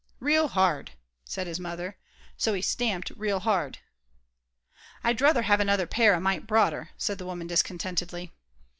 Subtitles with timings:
[0.19, 0.93] "Real hard,"
[1.25, 1.95] said his mother.
[2.35, 3.77] So he stamped real hard.
[5.03, 8.31] "I'd druther have another pair a mite broader," said the woman, discontentedly.